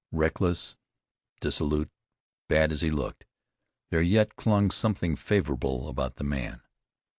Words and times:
Reckless, 0.11 0.77
dissolute, 1.41 1.91
bad 2.49 2.71
as 2.71 2.81
he 2.81 2.89
looked, 2.89 3.23
there 3.91 4.01
yet 4.01 4.35
clung 4.35 4.71
something 4.71 5.15
favorable 5.15 5.87
about 5.87 6.15
the 6.15 6.23
man. 6.23 6.61